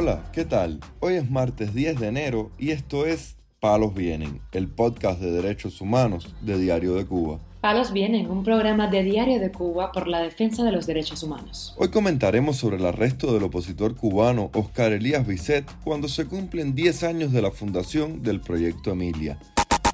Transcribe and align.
Hola, 0.00 0.22
¿qué 0.32 0.44
tal? 0.44 0.78
Hoy 1.00 1.14
es 1.14 1.28
martes 1.28 1.74
10 1.74 1.98
de 1.98 2.06
enero 2.06 2.52
y 2.56 2.70
esto 2.70 3.04
es 3.04 3.34
Palos 3.58 3.94
Vienen, 3.94 4.40
el 4.52 4.68
podcast 4.68 5.20
de 5.20 5.32
derechos 5.32 5.80
humanos 5.80 6.36
de 6.40 6.56
Diario 6.56 6.94
de 6.94 7.04
Cuba. 7.04 7.40
Palos 7.60 7.92
Vienen, 7.92 8.30
un 8.30 8.44
programa 8.44 8.86
de 8.86 9.02
Diario 9.02 9.40
de 9.40 9.50
Cuba 9.50 9.90
por 9.90 10.06
la 10.06 10.20
defensa 10.20 10.62
de 10.62 10.70
los 10.70 10.86
derechos 10.86 11.24
humanos. 11.24 11.74
Hoy 11.78 11.88
comentaremos 11.88 12.58
sobre 12.58 12.76
el 12.76 12.86
arresto 12.86 13.34
del 13.34 13.42
opositor 13.42 13.96
cubano 13.96 14.50
Oscar 14.54 14.92
Elías 14.92 15.26
Bisset 15.26 15.68
cuando 15.82 16.06
se 16.06 16.26
cumplen 16.26 16.76
10 16.76 17.02
años 17.02 17.32
de 17.32 17.42
la 17.42 17.50
fundación 17.50 18.22
del 18.22 18.40
Proyecto 18.40 18.92
Emilia. 18.92 19.40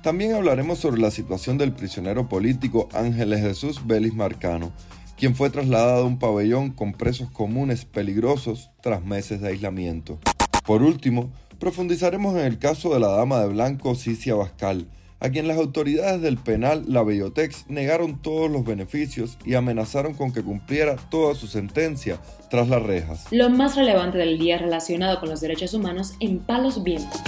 También 0.02 0.34
hablaremos 0.34 0.80
sobre 0.80 1.00
la 1.00 1.10
situación 1.10 1.56
del 1.56 1.72
prisionero 1.72 2.28
político 2.28 2.90
Ángeles 2.92 3.40
Jesús 3.40 3.86
Vélez 3.86 4.12
Marcano, 4.12 4.70
quien 5.16 5.34
fue 5.34 5.50
trasladado 5.50 6.02
a 6.02 6.06
un 6.06 6.18
pabellón 6.18 6.70
con 6.70 6.92
presos 6.92 7.30
comunes 7.30 7.84
peligrosos 7.84 8.70
tras 8.82 9.04
meses 9.04 9.40
de 9.40 9.48
aislamiento. 9.48 10.18
Por 10.66 10.82
último, 10.82 11.30
profundizaremos 11.58 12.34
en 12.34 12.46
el 12.46 12.58
caso 12.58 12.92
de 12.94 13.00
la 13.00 13.08
dama 13.08 13.40
de 13.40 13.48
blanco 13.48 13.94
Cicia 13.94 14.34
Bascal, 14.34 14.86
a 15.20 15.30
quien 15.30 15.48
las 15.48 15.56
autoridades 15.56 16.20
del 16.20 16.36
penal 16.36 16.84
La 16.86 17.02
Bellotex 17.02 17.66
negaron 17.68 18.20
todos 18.20 18.50
los 18.50 18.64
beneficios 18.64 19.38
y 19.44 19.54
amenazaron 19.54 20.12
con 20.14 20.32
que 20.32 20.42
cumpliera 20.42 20.96
toda 20.96 21.34
su 21.34 21.46
sentencia 21.46 22.18
tras 22.50 22.68
las 22.68 22.82
rejas. 22.82 23.26
Lo 23.30 23.48
más 23.48 23.76
relevante 23.76 24.18
del 24.18 24.38
día 24.38 24.58
relacionado 24.58 25.20
con 25.20 25.30
los 25.30 25.40
derechos 25.40 25.72
humanos 25.72 26.14
en 26.20 26.40
Palos 26.40 26.82
Vientos. 26.82 27.22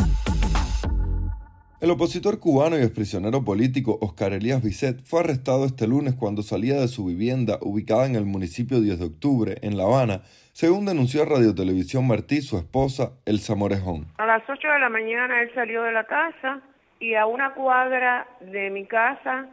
El 1.79 1.91
opositor 1.91 2.41
cubano 2.41 2.79
y 2.79 2.81
exprisionero 2.81 3.45
político 3.45 3.99
Oscar 4.01 4.33
Elías 4.33 4.63
Bisset 4.63 5.03
fue 5.05 5.21
arrestado 5.21 5.67
este 5.67 5.87
lunes 5.87 6.15
cuando 6.15 6.41
salía 6.41 6.81
de 6.81 6.89
su 6.89 7.05
vivienda 7.05 7.59
ubicada 7.61 8.07
en 8.07 8.17
el 8.17 8.25
municipio 8.25 8.81
10 8.81 8.99
de 8.99 9.05
octubre, 9.05 9.57
en 9.61 9.77
La 9.77 9.83
Habana, 9.83 10.23
según 10.55 10.87
denunció 10.87 11.27
Radio 11.27 11.55
Televisión 11.55 12.09
Martí 12.09 12.41
su 12.41 12.57
esposa, 12.57 13.11
Elsa 13.27 13.55
Morejón. 13.57 14.07
A 14.17 14.25
las 14.25 14.43
8 14.49 14.67
de 14.67 14.79
la 14.79 14.89
mañana 14.89 15.43
él 15.43 15.51
salió 15.55 15.83
de 15.83 15.93
la 15.93 16.05
casa 16.05 16.63
y 16.99 17.15
a 17.15 17.27
una 17.27 17.53
cuadra 17.53 18.27
de 18.41 18.71
mi 18.71 18.87
casa, 18.87 19.47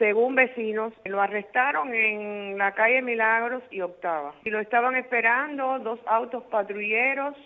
según 0.00 0.34
vecinos, 0.34 0.92
lo 1.04 1.22
arrestaron 1.22 1.94
en 1.94 2.58
la 2.58 2.74
calle 2.74 3.02
Milagros 3.02 3.62
y 3.70 3.82
Octava. 3.82 4.34
Y 4.44 4.50
lo 4.50 4.58
estaban 4.58 4.96
esperando 4.96 5.78
dos 5.78 6.00
autos 6.08 6.42
patrulleros 6.50 7.36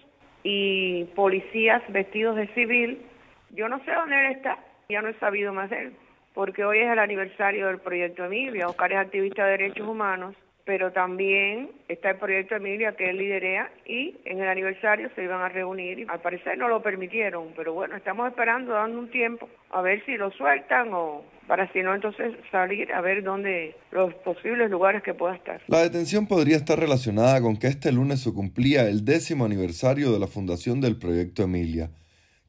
y 0.43 1.05
policías 1.15 1.83
vestidos 1.93 2.37
de 2.37 2.47
civil 2.55 3.12
yo 3.53 3.69
no 3.69 3.78
sé 3.84 3.92
dónde 3.92 4.27
él 4.27 4.33
está, 4.33 4.58
ya 4.89 5.03
no 5.03 5.08
he 5.08 5.19
sabido 5.19 5.53
más 5.53 5.70
de 5.70 5.78
él, 5.81 5.92
porque 6.34 6.64
hoy 6.64 6.78
es 6.78 6.91
el 6.91 6.98
aniversario 6.98 7.67
del 7.67 7.78
proyecto 7.78 8.25
Emilia. 8.25 8.67
Oscar 8.67 8.92
es 8.92 8.98
activista 8.98 9.44
de 9.44 9.53
derechos 9.53 9.86
humanos, 9.86 10.34
pero 10.64 10.92
también 10.92 11.70
está 11.89 12.11
el 12.11 12.17
proyecto 12.17 12.55
Emilia 12.55 12.94
que 12.97 13.11
él 13.11 13.19
liderea 13.19 13.70
y 13.84 14.17
en 14.25 14.41
el 14.41 14.48
aniversario 14.48 15.11
se 15.14 15.25
iban 15.25 15.42
a 15.42 15.48
reunir 15.48 15.98
y 15.98 16.06
al 16.09 16.20
parecer 16.20 16.56
no 16.56 16.69
lo 16.69 16.83
permitieron, 16.83 17.53
pero 17.56 17.75
bueno, 17.75 17.97
estamos 17.97 18.28
esperando, 18.28 18.72
dando 18.72 18.98
un 18.98 19.11
tiempo 19.11 19.48
a 19.70 19.83
ver 19.83 20.05
si 20.06 20.16
lo 20.16 20.31
sueltan 20.31 20.91
o 20.92 21.25
para 21.47 21.70
si 21.72 21.83
no 21.83 21.94
entonces 21.94 22.33
salir 22.50 22.92
a 22.92 23.00
ver 23.00 23.22
dónde 23.22 23.75
los 23.91 24.14
posibles 24.14 24.70
lugares 24.70 25.03
que 25.03 25.12
pueda 25.12 25.34
estar. 25.34 25.61
La 25.66 25.83
detención 25.83 26.27
podría 26.27 26.56
estar 26.56 26.78
relacionada 26.78 27.42
con 27.42 27.56
que 27.56 27.66
este 27.66 27.91
lunes 27.91 28.22
se 28.22 28.33
cumplía 28.33 28.89
el 28.89 29.05
décimo 29.05 29.44
aniversario 29.44 30.12
de 30.12 30.20
la 30.20 30.28
fundación 30.28 30.81
del 30.81 30.97
proyecto 30.97 31.42
Emilia 31.42 31.91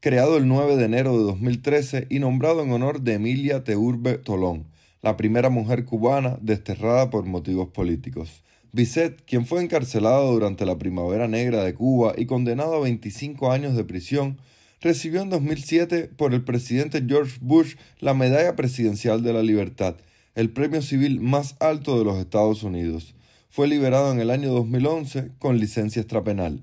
creado 0.04 0.36
el 0.36 0.50
9 0.50 0.76
de 0.76 0.84
enero 0.84 1.18
de 1.18 1.24
2013 1.24 2.08
y 2.10 2.20
nombrado 2.20 2.62
en 2.62 2.74
honor 2.74 3.04
de 3.04 3.14
Emilia 3.14 3.64
Teurbe 3.64 4.18
Tolón, 4.18 4.66
la 5.02 5.16
primera 5.16 5.50
mujer 5.50 5.86
cubana 5.86 6.38
desterrada 6.42 7.10
por 7.10 7.24
motivos 7.24 7.70
políticos. 7.70 8.44
Bisset, 8.74 9.24
quien 9.24 9.46
fue 9.46 9.64
encarcelado 9.64 10.34
durante 10.34 10.66
la 10.66 10.78
Primavera 10.78 11.30
Negra 11.30 11.64
de 11.64 11.74
Cuba 11.74 12.16
y 12.18 12.26
condenado 12.26 12.76
a 12.76 12.80
25 12.82 13.50
años 13.54 13.78
de 13.78 13.86
prisión, 13.86 14.40
recibió 14.82 15.22
en 15.22 15.30
2007 15.30 16.12
por 16.18 16.34
el 16.34 16.44
presidente 16.44 17.02
George 17.08 17.38
Bush 17.40 17.76
la 18.02 18.14
Medalla 18.14 18.58
Presidencial 18.58 19.24
de 19.24 19.32
la 19.32 19.42
Libertad, 19.42 19.96
el 20.36 20.50
premio 20.50 20.82
civil 20.82 21.22
más 21.22 21.56
alto 21.62 21.98
de 21.98 22.04
los 22.04 22.18
Estados 22.18 22.64
Unidos. 22.64 23.16
Fue 23.48 23.70
liberado 23.70 24.12
en 24.12 24.20
el 24.20 24.32
año 24.32 24.52
2011 24.52 25.30
con 25.40 25.60
licencia 25.60 26.02
extrapenal. 26.02 26.60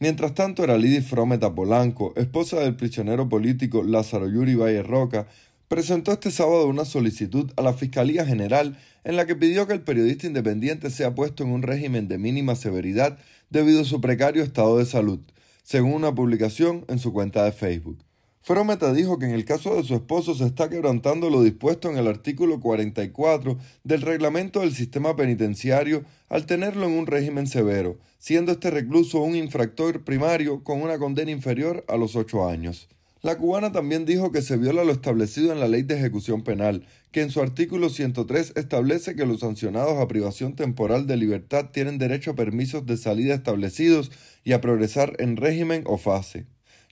Mientras 0.00 0.34
tanto, 0.34 0.64
era 0.64 0.76
Lidy 0.76 1.00
Frometa 1.00 1.54
Polanco, 1.54 2.12
esposa 2.16 2.60
del 2.60 2.74
prisionero 2.74 3.28
político 3.28 3.82
Lázaro 3.82 4.28
Yuri 4.28 4.56
Valle 4.56 4.82
Roca, 4.82 5.28
presentó 5.68 6.12
este 6.12 6.30
sábado 6.30 6.66
una 6.66 6.84
solicitud 6.84 7.50
a 7.56 7.62
la 7.62 7.72
Fiscalía 7.72 8.26
General 8.26 8.76
en 9.04 9.16
la 9.16 9.26
que 9.26 9.36
pidió 9.36 9.66
que 9.66 9.72
el 9.72 9.82
periodista 9.82 10.26
independiente 10.26 10.90
sea 10.90 11.14
puesto 11.14 11.44
en 11.44 11.50
un 11.50 11.62
régimen 11.62 12.08
de 12.08 12.18
mínima 12.18 12.56
severidad 12.56 13.18
debido 13.50 13.82
a 13.82 13.84
su 13.84 14.00
precario 14.00 14.42
estado 14.42 14.78
de 14.78 14.84
salud, 14.84 15.20
según 15.62 15.92
una 15.92 16.14
publicación 16.14 16.84
en 16.88 16.98
su 16.98 17.12
cuenta 17.12 17.44
de 17.44 17.52
Facebook. 17.52 17.98
Frometa 18.46 18.92
dijo 18.92 19.18
que 19.18 19.24
en 19.24 19.30
el 19.30 19.46
caso 19.46 19.74
de 19.74 19.84
su 19.84 19.94
esposo 19.94 20.34
se 20.34 20.44
está 20.44 20.68
quebrantando 20.68 21.30
lo 21.30 21.42
dispuesto 21.42 21.88
en 21.88 21.96
el 21.96 22.06
artículo 22.06 22.60
44 22.60 23.56
del 23.84 24.02
reglamento 24.02 24.60
del 24.60 24.74
sistema 24.74 25.16
penitenciario 25.16 26.04
al 26.28 26.44
tenerlo 26.44 26.84
en 26.84 26.92
un 26.92 27.06
régimen 27.06 27.46
severo, 27.46 27.96
siendo 28.18 28.52
este 28.52 28.70
recluso 28.70 29.22
un 29.22 29.34
infractor 29.34 30.04
primario 30.04 30.62
con 30.62 30.82
una 30.82 30.98
condena 30.98 31.30
inferior 31.30 31.86
a 31.88 31.96
los 31.96 32.16
ocho 32.16 32.46
años. 32.46 32.90
La 33.22 33.38
cubana 33.38 33.72
también 33.72 34.04
dijo 34.04 34.30
que 34.30 34.42
se 34.42 34.58
viola 34.58 34.84
lo 34.84 34.92
establecido 34.92 35.50
en 35.50 35.58
la 35.58 35.66
Ley 35.66 35.80
de 35.80 35.96
Ejecución 35.96 36.44
Penal, 36.44 36.86
que 37.12 37.22
en 37.22 37.30
su 37.30 37.40
artículo 37.40 37.88
103 37.88 38.52
establece 38.56 39.16
que 39.16 39.24
los 39.24 39.40
sancionados 39.40 39.98
a 39.98 40.06
privación 40.06 40.54
temporal 40.54 41.06
de 41.06 41.16
libertad 41.16 41.70
tienen 41.72 41.96
derecho 41.96 42.32
a 42.32 42.36
permisos 42.36 42.84
de 42.84 42.98
salida 42.98 43.34
establecidos 43.34 44.12
y 44.44 44.52
a 44.52 44.60
progresar 44.60 45.16
en 45.18 45.38
régimen 45.38 45.84
o 45.86 45.96
fase. 45.96 46.44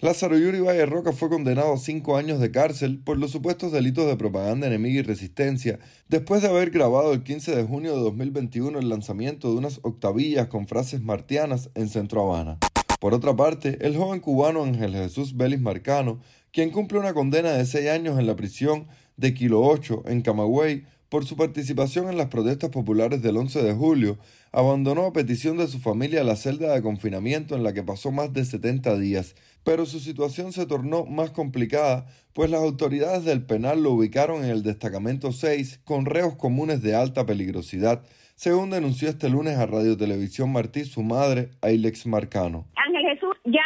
Lázaro 0.03 0.37
Yuri 0.37 0.59
Valle 0.59 0.85
Roca 0.85 1.13
fue 1.13 1.29
condenado 1.29 1.75
a 1.75 1.79
cinco 1.79 2.17
años 2.17 2.41
de 2.41 2.51
cárcel 2.51 2.99
por 2.99 3.19
los 3.19 3.31
supuestos 3.31 3.71
delitos 3.71 4.05
de 4.09 4.17
propaganda 4.17 4.67
enemiga 4.67 4.99
y 4.99 5.03
resistencia, 5.03 5.79
después 6.09 6.43
de 6.43 6.49
haber 6.49 6.71
grabado 6.71 7.13
el 7.13 7.23
15 7.23 7.55
de 7.55 7.63
junio 7.63 7.95
de 7.95 8.01
2021 8.01 8.81
el 8.81 8.89
lanzamiento 8.89 9.53
de 9.53 9.59
unas 9.59 9.79
octavillas 9.85 10.49
con 10.49 10.67
frases 10.67 11.03
martianas 11.03 11.71
en 11.77 11.89
Centro 11.89 12.23
Habana. 12.23 12.59
Por 12.99 13.15
otra 13.15 13.37
parte, 13.37 13.79
el 13.81 13.97
joven 13.97 14.19
cubano 14.19 14.65
Ángel 14.65 14.93
Jesús 14.93 15.37
Vélez 15.37 15.61
Marcano, 15.61 16.19
quien 16.51 16.71
cumple 16.71 16.99
una 16.99 17.15
condena 17.15 17.53
de 17.53 17.65
seis 17.65 17.89
años 17.89 18.19
en 18.19 18.27
la 18.27 18.35
prisión 18.35 18.89
de 19.17 19.35
Kilo 19.35 19.63
8 19.63 20.03
en 20.07 20.23
Camagüey 20.23 20.85
por 21.13 21.27
su 21.27 21.37
participación 21.37 22.09
en 22.09 22.17
las 22.17 22.29
protestas 22.29 22.71
populares 22.71 23.21
del 23.21 23.37
11 23.37 23.63
de 23.63 23.75
julio, 23.75 24.17
abandonó 24.51 25.05
a 25.05 25.13
petición 25.13 25.59
de 25.59 25.67
su 25.67 25.79
familia 25.79 26.25
la 26.25 26.37
celda 26.37 26.73
de 26.73 26.81
confinamiento 26.81 27.55
en 27.55 27.63
la 27.63 27.75
que 27.75 27.83
pasó 27.83 28.11
más 28.11 28.33
de 28.33 28.47
70 28.47 28.97
días, 28.97 29.37
pero 29.63 29.85
su 29.85 30.01
situación 30.01 30.55
se 30.55 30.65
tornó 30.65 31.05
más 31.05 31.31
complicada, 31.31 32.07
pues 32.33 32.49
las 32.49 32.63
autoridades 32.63 33.27
del 33.27 33.45
penal 33.45 33.83
lo 33.83 33.91
ubicaron 33.91 34.43
en 34.43 34.49
el 34.49 34.63
destacamento 34.63 35.33
6 35.33 35.83
con 35.85 36.07
reos 36.07 36.35
comunes 36.37 36.81
de 36.81 36.95
alta 36.95 37.27
peligrosidad, 37.27 38.03
según 38.35 38.71
denunció 38.71 39.11
este 39.11 39.29
lunes 39.29 39.59
a 39.59 39.67
Radio 39.67 39.99
Televisión 39.99 40.51
Martí 40.51 40.87
su 40.87 41.03
madre, 41.03 41.51
Ailex 41.61 42.07
Marcano. 42.07 42.65
Ángel 42.75 43.03
Jesús 43.13 43.37
ya 43.45 43.61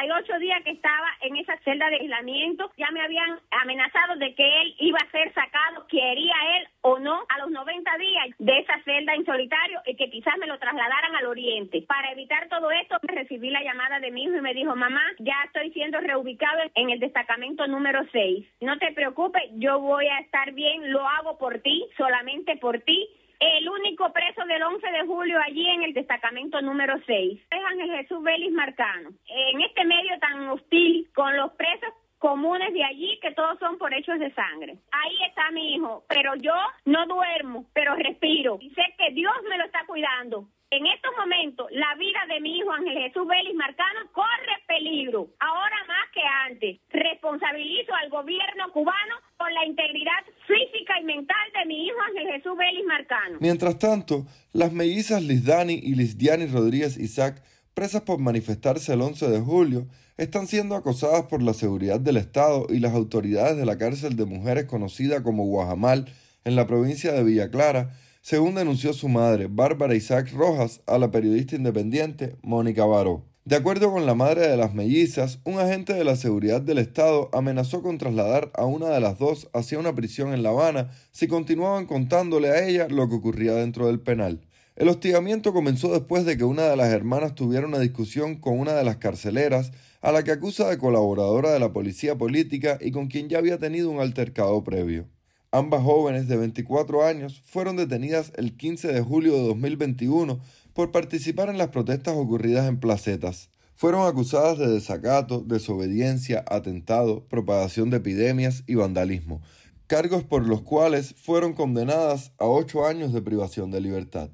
78 0.00 0.38
días 0.38 0.62
que 0.64 0.70
estaba 0.70 1.08
en 1.20 1.36
esa 1.36 1.56
celda 1.58 1.88
de 1.90 1.96
aislamiento, 1.96 2.70
ya 2.78 2.90
me 2.90 3.02
habían 3.02 3.38
amenazado 3.50 4.16
de 4.16 4.34
que 4.34 4.62
él 4.62 4.74
iba 4.78 4.98
a 4.98 5.10
ser 5.10 5.32
sacado, 5.34 5.86
quería 5.88 6.34
él 6.56 6.68
o 6.82 6.98
no, 6.98 7.20
a 7.28 7.38
los 7.40 7.50
90 7.50 7.98
días 7.98 8.28
de 8.38 8.58
esa 8.60 8.82
celda 8.84 9.14
en 9.14 9.26
solitario 9.26 9.80
y 9.84 9.96
que 9.96 10.10
quizás 10.10 10.38
me 10.38 10.46
lo 10.46 10.58
trasladaran 10.58 11.16
al 11.16 11.26
oriente. 11.26 11.82
Para 11.82 12.12
evitar 12.12 12.48
todo 12.48 12.70
esto, 12.70 12.96
recibí 13.02 13.50
la 13.50 13.62
llamada 13.62 14.00
de 14.00 14.10
mi 14.10 14.24
hijo 14.24 14.36
y 14.36 14.40
me 14.40 14.54
dijo, 14.54 14.74
mamá, 14.74 15.02
ya 15.18 15.34
estoy 15.44 15.70
siendo 15.72 16.00
reubicado 16.00 16.60
en 16.74 16.90
el 16.90 17.00
destacamento 17.00 17.66
número 17.66 18.00
6. 18.10 18.46
No 18.62 18.78
te 18.78 18.92
preocupes, 18.92 19.42
yo 19.56 19.80
voy 19.80 20.06
a 20.06 20.20
estar 20.20 20.52
bien, 20.52 20.92
lo 20.92 21.06
hago 21.06 21.36
por 21.36 21.58
ti, 21.58 21.86
solamente 21.98 22.56
por 22.56 22.80
ti 22.80 23.08
el 23.40 23.68
único 23.68 24.12
preso 24.12 24.44
del 24.44 24.62
11 24.62 24.86
de 24.86 25.06
julio 25.06 25.38
allí 25.42 25.66
en 25.66 25.82
el 25.82 25.94
destacamento 25.94 26.60
número 26.60 27.00
6 27.06 27.40
es 27.50 27.64
Ángel 27.64 27.90
Jesús 27.90 28.22
Vélez 28.22 28.52
Marcano. 28.52 29.10
En 29.26 29.60
este 29.62 29.84
medio 29.84 30.18
tan 30.20 30.48
hostil 30.50 31.08
con 31.14 31.34
los 31.36 31.52
presos 31.52 31.88
comunes 32.18 32.72
de 32.74 32.84
allí 32.84 33.18
que 33.22 33.32
todos 33.32 33.58
son 33.58 33.78
por 33.78 33.94
hechos 33.94 34.18
de 34.18 34.32
sangre. 34.34 34.76
Ahí 34.92 35.16
está 35.26 35.50
mi 35.52 35.74
hijo, 35.74 36.04
pero 36.06 36.34
yo 36.36 36.54
no 36.84 37.06
duermo, 37.06 37.64
pero 37.72 37.94
respiro 37.94 38.58
y 38.60 38.68
sé 38.70 38.82
que 38.98 39.10
Dios 39.12 39.32
me 39.48 39.56
lo 39.56 39.64
está 39.64 39.86
cuidando. 39.86 40.46
En 40.70 40.86
estos 40.86 41.10
momentos, 41.18 41.66
la 41.72 41.94
vida 41.96 42.20
de 42.28 42.40
mi 42.40 42.58
hijo 42.58 42.70
Ángel 42.70 42.96
Jesús 42.96 43.26
Vélez 43.26 43.54
Marcano 43.54 44.00
corre 44.12 44.62
peligro, 44.68 45.28
ahora 45.40 45.76
más 45.88 46.10
que 46.12 46.22
antes. 46.46 46.78
Responsabilizo 46.90 47.92
al 47.94 48.10
gobierno 48.10 48.70
cubano 48.70 49.16
la 49.48 49.66
integridad 49.66 50.22
física 50.46 51.00
y 51.00 51.04
mental 51.04 51.36
de 51.58 51.66
mi 51.66 51.86
hijo 51.86 51.96
Ángel 52.08 52.34
Jesús 52.34 52.52
Vélez 52.58 52.84
Marcano. 52.86 53.38
Mientras 53.40 53.78
tanto, 53.78 54.26
las 54.52 54.72
mellizas 54.72 55.22
Lizdani 55.22 55.74
y 55.74 55.94
Lizdiani 55.94 56.46
Rodríguez 56.46 56.96
Isaac, 56.98 57.42
presas 57.74 58.02
por 58.02 58.18
manifestarse 58.18 58.92
el 58.92 59.00
11 59.00 59.30
de 59.30 59.40
julio, 59.40 59.86
están 60.16 60.46
siendo 60.46 60.74
acosadas 60.76 61.24
por 61.26 61.42
la 61.42 61.54
seguridad 61.54 61.98
del 61.98 62.18
Estado 62.18 62.66
y 62.68 62.78
las 62.80 62.94
autoridades 62.94 63.56
de 63.56 63.64
la 63.64 63.78
cárcel 63.78 64.16
de 64.16 64.26
mujeres 64.26 64.66
conocida 64.66 65.22
como 65.22 65.46
Guajamal 65.46 66.06
en 66.44 66.56
la 66.56 66.66
provincia 66.66 67.12
de 67.12 67.24
Villa 67.24 67.50
Clara, 67.50 67.92
según 68.20 68.54
denunció 68.54 68.92
su 68.92 69.08
madre, 69.08 69.46
Bárbara 69.48 69.94
Isaac 69.94 70.30
Rojas, 70.34 70.82
a 70.86 70.98
la 70.98 71.10
periodista 71.10 71.56
independiente 71.56 72.36
Mónica 72.42 72.84
Baró. 72.84 73.29
De 73.50 73.56
acuerdo 73.56 73.90
con 73.90 74.06
la 74.06 74.14
madre 74.14 74.46
de 74.46 74.56
las 74.56 74.74
mellizas, 74.74 75.40
un 75.42 75.58
agente 75.58 75.92
de 75.92 76.04
la 76.04 76.14
seguridad 76.14 76.60
del 76.60 76.78
Estado 76.78 77.30
amenazó 77.32 77.82
con 77.82 77.98
trasladar 77.98 78.52
a 78.54 78.64
una 78.64 78.90
de 78.90 79.00
las 79.00 79.18
dos 79.18 79.48
hacia 79.52 79.80
una 79.80 79.92
prisión 79.92 80.32
en 80.32 80.44
La 80.44 80.50
Habana 80.50 80.92
si 81.10 81.26
continuaban 81.26 81.86
contándole 81.86 82.50
a 82.50 82.64
ella 82.64 82.86
lo 82.88 83.08
que 83.08 83.16
ocurría 83.16 83.54
dentro 83.54 83.88
del 83.88 83.98
penal. 83.98 84.40
El 84.76 84.88
hostigamiento 84.88 85.52
comenzó 85.52 85.92
después 85.92 86.24
de 86.24 86.36
que 86.36 86.44
una 86.44 86.68
de 86.68 86.76
las 86.76 86.92
hermanas 86.92 87.34
tuviera 87.34 87.66
una 87.66 87.80
discusión 87.80 88.36
con 88.36 88.56
una 88.56 88.74
de 88.74 88.84
las 88.84 88.98
carceleras 88.98 89.72
a 90.00 90.12
la 90.12 90.22
que 90.22 90.30
acusa 90.30 90.68
de 90.68 90.78
colaboradora 90.78 91.50
de 91.50 91.58
la 91.58 91.72
policía 91.72 92.16
política 92.16 92.78
y 92.80 92.92
con 92.92 93.08
quien 93.08 93.28
ya 93.28 93.38
había 93.38 93.58
tenido 93.58 93.90
un 93.90 93.98
altercado 93.98 94.62
previo. 94.62 95.08
Ambas 95.52 95.82
jóvenes 95.82 96.28
de 96.28 96.36
24 96.36 97.04
años 97.04 97.42
fueron 97.44 97.74
detenidas 97.74 98.32
el 98.36 98.56
15 98.56 98.92
de 98.92 99.00
julio 99.00 99.32
de 99.32 99.48
2021 99.48 100.38
por 100.74 100.92
participar 100.92 101.48
en 101.48 101.58
las 101.58 101.70
protestas 101.70 102.14
ocurridas 102.16 102.68
en 102.68 102.78
placetas. 102.78 103.50
Fueron 103.74 104.06
acusadas 104.06 104.58
de 104.58 104.68
desacato, 104.68 105.40
desobediencia, 105.40 106.44
atentado, 106.48 107.24
propagación 107.24 107.90
de 107.90 107.96
epidemias 107.96 108.62
y 108.68 108.76
vandalismo, 108.76 109.42
cargos 109.88 110.22
por 110.22 110.46
los 110.46 110.62
cuales 110.62 111.16
fueron 111.16 111.52
condenadas 111.52 112.30
a 112.38 112.44
ocho 112.44 112.86
años 112.86 113.12
de 113.12 113.20
privación 113.20 113.72
de 113.72 113.80
libertad. 113.80 114.30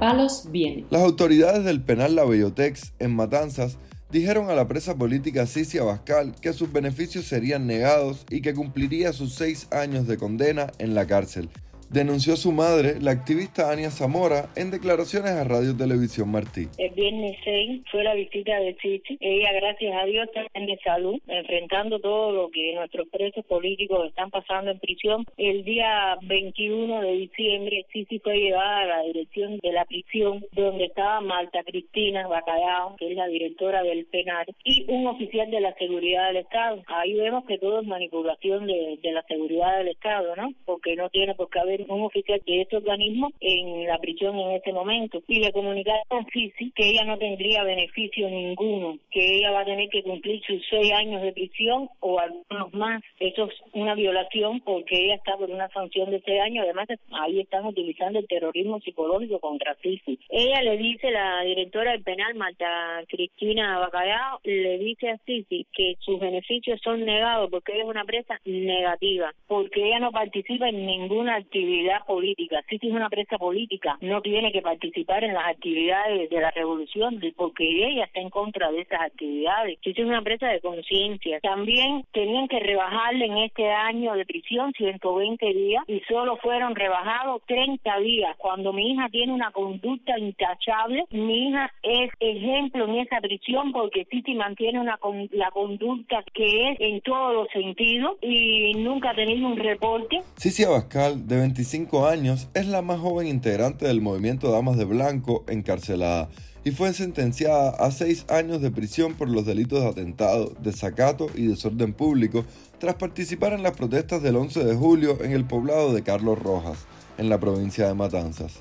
Palos 0.00 0.48
viene. 0.50 0.86
Las 0.90 1.02
autoridades 1.02 1.62
del 1.64 1.84
penal 1.84 2.16
La 2.16 2.24
Bellotex 2.24 2.94
en 2.98 3.14
Matanzas 3.14 3.78
dijeron 4.10 4.50
a 4.50 4.54
la 4.54 4.68
presa 4.68 4.96
política 4.96 5.46
Cicia 5.46 5.82
Bascal 5.82 6.34
que 6.40 6.52
sus 6.52 6.72
beneficios 6.72 7.26
serían 7.26 7.66
negados 7.66 8.24
y 8.30 8.40
que 8.40 8.54
cumpliría 8.54 9.12
sus 9.12 9.34
seis 9.34 9.68
años 9.70 10.06
de 10.06 10.16
condena 10.16 10.72
en 10.78 10.94
la 10.94 11.06
cárcel 11.06 11.50
denunció 11.90 12.36
su 12.36 12.52
madre, 12.52 13.00
la 13.00 13.12
activista 13.12 13.72
Ania 13.72 13.90
Zamora, 13.90 14.50
en 14.56 14.70
declaraciones 14.70 15.32
a 15.32 15.44
Radio 15.44 15.76
Televisión 15.76 16.30
Martí. 16.30 16.68
El 16.76 16.90
viernes 16.90 17.36
6 17.44 17.82
fue 17.90 18.04
la 18.04 18.14
visita 18.14 18.58
de 18.60 18.76
Cici. 18.80 19.16
Ella, 19.20 19.52
gracias 19.54 19.94
a 19.96 20.04
Dios, 20.04 20.26
está 20.26 20.46
en 20.54 20.78
salud, 20.84 21.18
enfrentando 21.26 21.98
todo 21.98 22.32
lo 22.32 22.50
que 22.50 22.74
nuestros 22.74 23.08
presos 23.08 23.44
políticos 23.46 24.06
están 24.08 24.30
pasando 24.30 24.70
en 24.70 24.78
prisión. 24.78 25.24
El 25.36 25.64
día 25.64 26.18
21 26.22 27.00
de 27.00 27.12
diciembre, 27.12 27.86
Cici 27.92 28.18
fue 28.18 28.36
llevada 28.36 28.80
a 28.82 28.86
la 28.86 29.02
dirección 29.04 29.58
de 29.58 29.72
la 29.72 29.84
prisión 29.86 30.44
donde 30.52 30.86
estaba 30.86 31.20
Marta 31.20 31.62
Cristina 31.64 32.26
Bacallao, 32.28 32.96
que 32.96 33.10
es 33.10 33.16
la 33.16 33.26
directora 33.26 33.82
del 33.82 34.04
penal, 34.06 34.46
y 34.64 34.84
un 34.88 35.06
oficial 35.06 35.50
de 35.50 35.60
la 35.60 35.74
seguridad 35.74 36.28
del 36.28 36.38
Estado. 36.38 36.82
Ahí 36.86 37.14
vemos 37.14 37.44
que 37.46 37.58
todo 37.58 37.80
es 37.80 37.86
manipulación 37.86 38.66
de, 38.66 38.98
de 39.02 39.12
la 39.12 39.22
seguridad 39.22 39.78
del 39.78 39.88
Estado, 39.88 40.36
¿no? 40.36 40.50
Porque 40.64 40.96
no 40.96 41.08
tiene 41.08 41.34
por 41.34 41.48
qué 41.48 41.60
haber 41.60 41.77
un 41.88 42.02
oficial 42.02 42.40
de 42.46 42.62
este 42.62 42.76
organismo 42.76 43.30
en 43.40 43.86
la 43.86 43.98
prisión 43.98 44.38
en 44.38 44.52
ese 44.52 44.72
momento 44.72 45.22
y 45.28 45.40
le 45.40 45.52
comunicaron 45.52 46.02
a 46.10 46.24
Fisi 46.24 46.72
que 46.74 46.90
ella 46.90 47.04
no 47.04 47.18
tendría 47.18 47.64
beneficio 47.64 48.28
ninguno, 48.28 48.98
que 49.10 49.38
ella 49.38 49.50
va 49.50 49.60
a 49.60 49.64
tener 49.64 49.88
que 49.88 50.02
cumplir 50.02 50.42
sus 50.44 50.62
seis 50.68 50.92
años 50.92 51.22
de 51.22 51.32
prisión 51.32 51.88
o 52.00 52.18
algunos 52.18 52.72
más. 52.72 53.02
Eso 53.20 53.46
es 53.46 53.54
una 53.72 53.94
violación 53.94 54.60
porque 54.60 55.04
ella 55.04 55.14
está 55.14 55.36
por 55.36 55.50
una 55.50 55.68
sanción 55.68 56.10
de 56.10 56.20
seis 56.20 56.40
años. 56.40 56.64
Además, 56.64 56.88
ahí 57.12 57.40
están 57.40 57.66
utilizando 57.66 58.18
el 58.18 58.26
terrorismo 58.26 58.80
psicológico 58.80 59.38
contra 59.38 59.74
Fisi. 59.76 60.18
Ella 60.28 60.62
le 60.62 60.76
dice, 60.78 61.10
la 61.10 61.42
directora 61.42 61.92
del 61.92 62.02
penal, 62.02 62.34
Marta 62.34 63.02
Cristina 63.08 63.78
Bacallao, 63.78 64.40
le 64.44 64.78
dice 64.78 65.10
a 65.10 65.18
Sisi 65.18 65.66
que 65.72 65.96
sus 66.00 66.18
beneficios 66.18 66.80
son 66.82 67.04
negados 67.04 67.50
porque 67.50 67.72
ella 67.72 67.84
es 67.84 67.88
una 67.88 68.04
presa 68.04 68.40
negativa, 68.44 69.32
porque 69.46 69.86
ella 69.86 70.00
no 70.00 70.10
participa 70.10 70.68
en 70.68 70.86
ninguna 70.86 71.36
actividad 71.36 71.67
actividad 71.68 72.06
política. 72.06 72.64
Si 72.68 72.76
es 72.76 72.92
una 72.92 73.10
presa 73.10 73.36
política, 73.36 73.98
no 74.00 74.22
tiene 74.22 74.52
que 74.52 74.62
participar 74.62 75.22
en 75.22 75.34
las 75.34 75.48
actividades 75.48 76.30
de 76.30 76.40
la 76.40 76.50
revolución 76.50 77.20
porque 77.36 77.64
ella 77.64 78.04
está 78.04 78.20
en 78.20 78.30
contra 78.30 78.70
de 78.72 78.80
esas 78.80 79.00
actividades. 79.02 79.78
Si 79.82 79.90
es 79.90 79.98
una 79.98 80.22
presa 80.22 80.48
de 80.48 80.60
conciencia. 80.60 81.40
También 81.40 82.04
tenían 82.12 82.48
que 82.48 82.58
rebajarle 82.60 83.26
en 83.26 83.38
este 83.38 83.70
año 83.70 84.14
de 84.14 84.24
prisión 84.24 84.72
120 84.76 85.46
días 85.52 85.84
y 85.86 86.00
solo 86.08 86.38
fueron 86.38 86.74
rebajados 86.74 87.42
30 87.46 87.98
días. 88.00 88.34
Cuando 88.38 88.72
mi 88.72 88.92
hija 88.92 89.08
tiene 89.10 89.32
una 89.32 89.50
conducta 89.50 90.18
intachable, 90.18 91.04
mi 91.10 91.48
hija 91.48 91.70
es 91.82 92.10
ejemplo 92.20 92.86
en 92.86 93.00
esa 93.00 93.20
prisión 93.20 93.72
porque 93.72 94.06
Titi 94.06 94.34
mantiene 94.34 94.80
una 94.80 94.98
la 95.32 95.50
conducta 95.50 96.24
que 96.32 96.70
es 96.70 96.80
en 96.80 97.00
todos 97.02 97.34
los 97.34 97.48
sentidos 97.50 98.16
y 98.22 98.72
nunca 98.76 99.10
ha 99.10 99.14
tenido 99.14 99.46
un 99.46 99.56
reporte. 99.56 100.22
Cici 100.36 100.64
Abascal, 100.64 101.26
de 101.26 101.36
25 101.58 102.06
años, 102.06 102.46
es 102.54 102.68
la 102.68 102.82
más 102.82 103.00
joven 103.00 103.26
integrante 103.26 103.84
del 103.88 104.00
movimiento 104.00 104.52
Damas 104.52 104.76
de 104.78 104.84
Blanco 104.84 105.44
encarcelada 105.48 106.28
y 106.62 106.70
fue 106.70 106.92
sentenciada 106.92 107.70
a 107.70 107.90
seis 107.90 108.26
años 108.28 108.62
de 108.62 108.70
prisión 108.70 109.14
por 109.14 109.28
los 109.28 109.44
delitos 109.44 109.80
de 109.80 109.88
atentado, 109.88 110.52
desacato 110.62 111.26
y 111.34 111.46
desorden 111.46 111.94
público 111.94 112.44
tras 112.78 112.94
participar 112.94 113.54
en 113.54 113.64
las 113.64 113.76
protestas 113.76 114.22
del 114.22 114.36
11 114.36 114.64
de 114.64 114.76
julio 114.76 115.18
en 115.20 115.32
el 115.32 115.46
poblado 115.46 115.92
de 115.92 116.04
Carlos 116.04 116.38
Rojas, 116.38 116.86
en 117.18 117.28
la 117.28 117.40
provincia 117.40 117.88
de 117.88 117.94
Matanzas. 117.94 118.60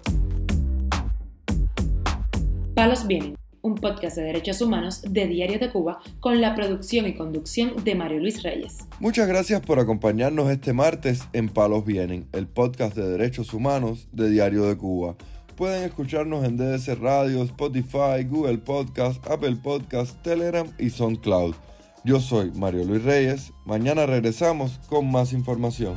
Palos 2.73 3.05
vienen 3.05 3.35
un 3.68 3.75
podcast 3.75 4.16
de 4.16 4.24
derechos 4.24 4.62
humanos 4.62 5.02
de 5.02 5.28
Diario 5.28 5.60
de 5.60 5.69
Cuba 5.69 6.00
con 6.19 6.40
la 6.40 6.56
producción 6.56 7.06
y 7.06 7.14
conducción 7.14 7.74
de 7.84 7.96
Mario 7.96 8.19
Luis 8.19 8.42
Reyes. 8.42 8.78
Muchas 9.00 9.28
gracias 9.28 9.62
por 9.62 9.80
acompañarnos 9.80 10.50
este 10.50 10.72
martes 10.72 11.22
en 11.34 11.50
Palos 11.50 11.86
Vienen, 11.86 12.28
el 12.31 12.48
podcast 12.48 12.96
de 12.96 13.08
derechos 13.08 13.54
humanos 13.54 14.08
de 14.14 14.30
Diario 14.30 14.64
de 14.64 14.78
Cuba. 14.78 15.16
Pueden 15.58 15.84
escucharnos 15.84 16.46
en 16.46 16.56
DDC 16.56 17.00
Radio, 17.02 17.44
Spotify, 17.44 18.24
Google 18.28 18.60
Podcast, 18.60 19.25
Apple 19.28 19.58
Podcast, 19.62 20.22
Telegram 20.22 20.68
y 20.80 20.90
SoundCloud. 20.90 21.56
Yo 22.06 22.22
soy 22.22 22.52
Mario 22.52 22.86
Luis 22.86 23.04
Reyes. 23.04 23.52
Mañana 23.66 24.06
regresamos 24.06 24.80
con 24.88 25.12
más 25.12 25.34
información. 25.34 25.96